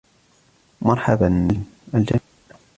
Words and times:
مرحبا 0.81 1.47
الجميع! 1.93 2.21